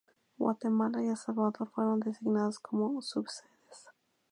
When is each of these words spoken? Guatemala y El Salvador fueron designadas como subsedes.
Guatemala 0.35 1.03
y 1.03 1.09
El 1.09 1.15
Salvador 1.15 1.69
fueron 1.75 1.99
designadas 1.99 2.57
como 2.57 3.03
subsedes. 3.03 3.89